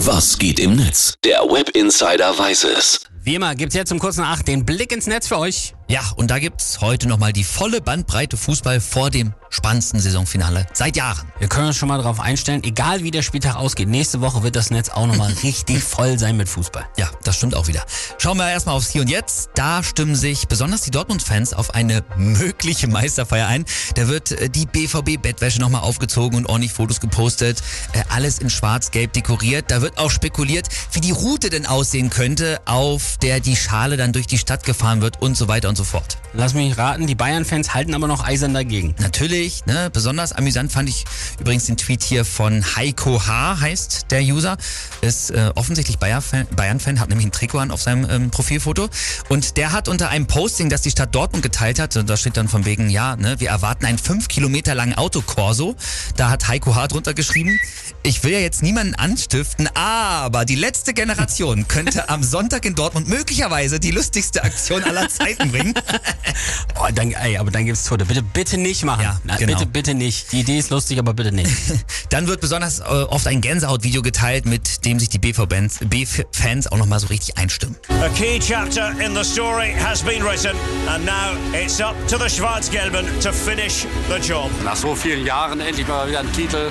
Was 0.00 0.38
geht 0.38 0.60
im 0.60 0.76
Netz? 0.76 1.14
Der 1.24 1.40
Web 1.40 1.70
Insider 1.70 2.38
weiß 2.38 2.64
es. 2.64 3.00
Wie 3.22 3.34
immer 3.34 3.54
gibt's 3.54 3.74
jetzt 3.74 3.88
zum 3.88 3.98
kurzen 3.98 4.24
Acht 4.24 4.46
den 4.46 4.66
Blick 4.66 4.92
ins 4.92 5.06
Netz 5.06 5.26
für 5.26 5.38
euch. 5.38 5.75
Ja, 5.88 6.00
und 6.16 6.32
da 6.32 6.40
gibt's 6.40 6.80
heute 6.80 7.06
nochmal 7.06 7.32
die 7.32 7.44
volle 7.44 7.80
Bandbreite 7.80 8.36
Fußball 8.36 8.80
vor 8.80 9.10
dem 9.10 9.34
spannendsten 9.50 10.00
Saisonfinale 10.00 10.66
seit 10.72 10.96
Jahren. 10.96 11.30
Wir 11.38 11.48
können 11.48 11.68
uns 11.68 11.76
schon 11.76 11.88
mal 11.88 11.98
darauf 11.98 12.18
einstellen, 12.18 12.64
egal 12.64 13.04
wie 13.04 13.12
der 13.12 13.22
Spieltag 13.22 13.54
ausgeht, 13.54 13.88
nächste 13.88 14.20
Woche 14.20 14.42
wird 14.42 14.56
das 14.56 14.70
Netz 14.70 14.88
auch 14.88 15.06
nochmal 15.06 15.32
richtig 15.44 15.82
voll 15.82 16.18
sein 16.18 16.36
mit 16.36 16.48
Fußball. 16.48 16.84
Ja, 16.96 17.08
das 17.22 17.36
stimmt 17.36 17.54
auch 17.54 17.68
wieder. 17.68 17.84
Schauen 18.18 18.36
wir 18.36 18.50
erstmal 18.50 18.74
aufs 18.74 18.90
Hier 18.90 19.02
und 19.02 19.08
Jetzt. 19.08 19.50
Da 19.54 19.84
stimmen 19.84 20.16
sich 20.16 20.48
besonders 20.48 20.82
die 20.82 20.90
Dortmund-Fans 20.90 21.54
auf 21.54 21.74
eine 21.74 22.04
mögliche 22.16 22.88
Meisterfeier 22.88 23.46
ein. 23.46 23.64
Da 23.94 24.08
wird 24.08 24.32
äh, 24.32 24.50
die 24.50 24.66
BVB-Bettwäsche 24.66 25.60
nochmal 25.60 25.82
aufgezogen 25.82 26.36
und 26.36 26.46
ordentlich 26.46 26.72
Fotos 26.72 27.00
gepostet. 27.00 27.62
Äh, 27.92 28.02
alles 28.08 28.40
in 28.40 28.50
schwarz-gelb 28.50 29.12
dekoriert. 29.12 29.70
Da 29.70 29.82
wird 29.82 29.98
auch 29.98 30.10
spekuliert, 30.10 30.68
wie 30.92 31.00
die 31.00 31.12
Route 31.12 31.48
denn 31.48 31.66
aussehen 31.66 32.10
könnte, 32.10 32.60
auf 32.66 33.18
der 33.22 33.38
die 33.38 33.54
Schale 33.54 33.96
dann 33.96 34.12
durch 34.12 34.26
die 34.26 34.38
Stadt 34.38 34.64
gefahren 34.64 35.00
wird 35.00 35.22
und 35.22 35.36
so 35.36 35.46
weiter 35.46 35.68
und 35.68 35.75
so 35.76 35.84
fort. 35.84 36.18
Lass 36.32 36.54
mich 36.54 36.76
raten, 36.76 37.06
die 37.06 37.14
Bayern-Fans 37.14 37.74
halten 37.74 37.94
aber 37.94 38.08
noch 38.08 38.24
eisern 38.24 38.52
dagegen. 38.52 38.94
Natürlich, 38.98 39.64
ne? 39.66 39.90
Besonders 39.92 40.32
amüsant 40.32 40.72
fand 40.72 40.88
ich 40.88 41.04
übrigens 41.38 41.66
den 41.66 41.76
Tweet 41.76 42.02
hier 42.02 42.24
von 42.24 42.64
Heiko 42.76 43.26
H. 43.26 43.60
heißt 43.60 44.06
der 44.10 44.22
User. 44.22 44.56
Ist 45.00 45.30
äh, 45.30 45.50
offensichtlich 45.54 45.98
Bayern-Fan, 45.98 46.48
Bayern 46.54 46.80
hat 47.00 47.08
nämlich 47.08 47.26
ein 47.26 47.32
Trikot 47.32 47.58
an 47.58 47.70
auf 47.70 47.82
seinem 47.82 48.08
ähm, 48.10 48.30
Profilfoto. 48.30 48.88
Und 49.28 49.56
der 49.56 49.72
hat 49.72 49.88
unter 49.88 50.08
einem 50.08 50.26
Posting, 50.26 50.68
das 50.68 50.82
die 50.82 50.90
Stadt 50.90 51.14
Dortmund 51.14 51.42
geteilt 51.42 51.78
hat, 51.78 51.96
da 51.96 52.16
steht 52.16 52.36
dann 52.36 52.48
von 52.48 52.64
wegen, 52.64 52.90
ja, 52.90 53.16
ne, 53.16 53.40
wir 53.40 53.48
erwarten 53.48 53.86
einen 53.86 53.98
fünf 53.98 54.28
Kilometer 54.28 54.74
langen 54.74 54.94
Autokorso. 54.94 55.76
Da 56.16 56.30
hat 56.30 56.48
Heiko 56.48 56.74
H. 56.74 56.88
drunter 56.88 57.14
geschrieben, 57.14 57.58
ich 58.02 58.22
will 58.24 58.32
ja 58.32 58.38
jetzt 58.38 58.62
niemanden 58.62 58.94
anstiften, 58.94 59.68
aber 59.74 60.44
die 60.44 60.54
letzte 60.54 60.94
Generation 60.94 61.66
könnte 61.66 62.08
am 62.08 62.22
Sonntag 62.22 62.64
in 62.64 62.74
Dortmund 62.74 63.08
möglicherweise 63.08 63.80
die 63.80 63.90
lustigste 63.90 64.44
Aktion 64.44 64.84
aller 64.84 65.08
Zeiten 65.08 65.50
bringen. 65.50 65.65
Oh, 66.78 66.88
dann, 66.94 67.10
ey, 67.12 67.38
aber 67.38 67.50
dann 67.50 67.64
gibt's 67.64 67.84
Tote. 67.84 68.04
Bitte, 68.04 68.22
bitte 68.22 68.58
nicht 68.58 68.84
machen. 68.84 69.02
Ja, 69.02 69.18
Na, 69.24 69.36
genau. 69.36 69.54
Bitte, 69.54 69.66
bitte 69.66 69.94
nicht. 69.94 70.30
Die 70.32 70.40
Idee 70.40 70.58
ist 70.58 70.70
lustig, 70.70 70.98
aber 70.98 71.14
bitte 71.14 71.32
nicht. 71.32 71.50
Dann 72.10 72.26
wird 72.26 72.40
besonders 72.42 72.80
äh, 72.80 72.82
oft 72.82 73.26
ein 73.26 73.40
Gänsehaut-Video 73.40 74.02
geteilt, 74.02 74.44
mit 74.44 74.84
dem 74.84 74.98
sich 74.98 75.08
die 75.08 75.18
BV-Fans 75.18 75.78
BV 75.88 76.24
auch 76.70 76.76
nochmal 76.76 77.00
so 77.00 77.06
richtig 77.06 77.38
einstimmen. 77.38 77.76
A 78.02 78.08
key 78.10 78.38
chapter 78.38 78.90
in 79.00 79.14
the 79.14 79.24
story 79.24 79.72
has 79.72 80.02
been 80.02 80.22
written, 80.22 80.54
and 80.86 81.04
now 81.06 81.34
it's 81.52 81.80
up 81.80 81.94
to 82.08 82.18
the 82.18 82.28
Schwarzgelben 82.28 83.06
to 83.20 83.32
finish 83.32 83.86
the 84.10 84.20
job. 84.20 84.50
Nach 84.62 84.76
so 84.76 84.94
vielen 84.94 85.24
Jahren 85.24 85.60
endlich 85.60 85.88
mal 85.88 86.06
wieder 86.08 86.20
ein 86.20 86.32
Titel. 86.32 86.70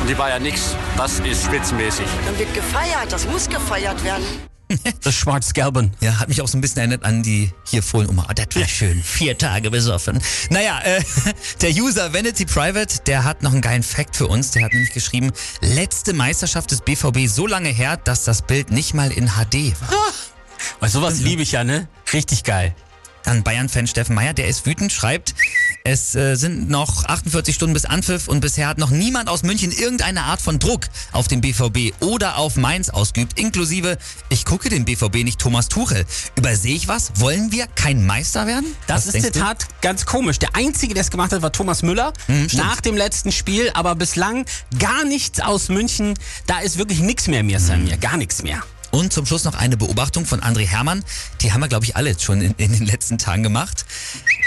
Und 0.00 0.08
die 0.08 0.14
Bayern 0.14 0.42
nix. 0.42 0.76
Das 0.98 1.18
ist 1.20 1.44
spitzenmäßig. 1.44 2.06
Dann 2.26 2.38
wird 2.38 2.52
gefeiert, 2.52 3.10
das 3.10 3.26
muss 3.26 3.48
gefeiert 3.48 4.04
werden. 4.04 4.24
Das 5.02 5.14
Schwarz-Gelben. 5.14 5.92
Ja, 6.00 6.18
hat 6.18 6.28
mich 6.28 6.40
auch 6.40 6.48
so 6.48 6.56
ein 6.56 6.60
bisschen 6.60 6.78
erinnert 6.78 7.04
an 7.04 7.22
die 7.22 7.50
hier 7.66 7.82
Fohlen-Oma. 7.82 8.26
Oh, 8.28 8.32
das 8.32 8.46
war 8.54 8.68
schön. 8.68 9.02
Vier 9.02 9.36
Tage 9.36 9.70
besoffen. 9.70 10.20
Naja, 10.50 10.80
äh, 10.82 11.02
der 11.60 11.70
User 11.70 12.12
Vanity 12.12 12.46
Private, 12.46 13.00
der 13.06 13.24
hat 13.24 13.42
noch 13.42 13.52
einen 13.52 13.60
geilen 13.60 13.82
Fact 13.82 14.16
für 14.16 14.26
uns. 14.26 14.52
Der 14.52 14.64
hat 14.64 14.72
nämlich 14.72 14.92
geschrieben, 14.92 15.32
letzte 15.60 16.12
Meisterschaft 16.12 16.70
des 16.70 16.80
BVB 16.80 17.26
so 17.26 17.46
lange 17.46 17.68
her, 17.68 17.96
dass 17.96 18.24
das 18.24 18.42
Bild 18.42 18.70
nicht 18.70 18.94
mal 18.94 19.10
in 19.12 19.28
HD 19.28 19.78
war. 19.80 20.12
Weil 20.80 20.88
sowas 20.88 21.20
liebe 21.20 21.42
ich 21.42 21.52
ja, 21.52 21.64
ne? 21.64 21.88
Richtig 22.12 22.44
geil. 22.44 22.74
Dann 23.24 23.42
Bayern-Fan 23.42 23.86
Steffen 23.86 24.14
Meyer, 24.14 24.34
der 24.34 24.48
ist 24.48 24.66
wütend, 24.66 24.92
schreibt, 24.92 25.34
es 25.86 26.14
äh, 26.14 26.34
sind 26.36 26.70
noch 26.70 27.04
48 27.04 27.54
Stunden 27.54 27.74
bis 27.74 27.84
Anpfiff 27.84 28.26
und 28.26 28.40
bisher 28.40 28.68
hat 28.68 28.78
noch 28.78 28.88
niemand 28.88 29.28
aus 29.28 29.42
München 29.42 29.70
irgendeine 29.70 30.22
Art 30.22 30.40
von 30.40 30.58
Druck 30.58 30.86
auf 31.12 31.28
den 31.28 31.42
BVB 31.42 31.92
oder 32.00 32.38
auf 32.38 32.56
Mainz 32.56 32.88
ausgeübt, 32.88 33.38
inklusive, 33.38 33.98
ich 34.30 34.46
gucke 34.46 34.70
den 34.70 34.86
BVB 34.86 35.16
nicht 35.24 35.38
Thomas 35.38 35.68
Tuchel. 35.68 36.06
Übersehe 36.36 36.74
ich 36.74 36.88
was? 36.88 37.12
Wollen 37.16 37.52
wir 37.52 37.66
kein 37.66 38.06
Meister 38.06 38.46
werden? 38.46 38.64
Das 38.86 39.06
Was 39.08 39.14
ist 39.14 39.26
in 39.26 39.32
der? 39.34 39.42
Tat 39.42 39.66
ganz 39.82 40.06
komisch. 40.06 40.38
Der 40.38 40.56
Einzige, 40.56 40.94
der 40.94 41.02
es 41.02 41.10
gemacht 41.10 41.32
hat, 41.32 41.42
war 41.42 41.52
Thomas 41.52 41.82
Müller 41.82 42.14
Mhm, 42.28 42.46
nach 42.54 42.80
dem 42.80 42.96
letzten 42.96 43.30
Spiel, 43.30 43.70
aber 43.74 43.94
bislang 43.94 44.46
gar 44.78 45.04
nichts 45.04 45.40
aus 45.40 45.68
München. 45.68 46.14
Da 46.46 46.60
ist 46.60 46.78
wirklich 46.78 47.00
nichts 47.00 47.28
mehr 47.28 47.42
mir, 47.42 47.58
Mhm. 47.60 47.64
Samir. 47.64 47.96
Gar 47.98 48.16
nichts 48.16 48.42
mehr. 48.42 48.62
Und 48.90 49.12
zum 49.12 49.26
Schluss 49.26 49.44
noch 49.44 49.54
eine 49.56 49.76
Beobachtung 49.76 50.24
von 50.24 50.40
André 50.40 50.66
Hermann. 50.66 51.04
Die 51.42 51.52
haben 51.52 51.60
wir, 51.60 51.68
glaube 51.68 51.84
ich, 51.84 51.96
alle 51.96 52.10
jetzt 52.10 52.22
schon 52.22 52.40
in, 52.40 52.54
in 52.58 52.72
den 52.72 52.86
letzten 52.86 53.18
Tagen 53.18 53.42
gemacht. 53.42 53.84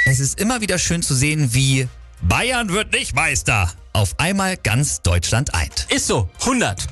Es 0.09 0.21
ist 0.21 0.39
immer 0.39 0.61
wieder 0.61 0.79
schön 0.79 1.03
zu 1.03 1.13
sehen, 1.13 1.53
wie 1.53 1.85
Bayern 2.21 2.69
wird 2.69 2.93
nicht 2.93 3.13
Meister 3.13 3.69
auf 3.91 4.17
einmal 4.21 4.55
ganz 4.55 5.01
Deutschland 5.01 5.53
eint. 5.53 5.85
Ist 5.89 6.07
so. 6.07 6.29
100. 6.39 6.87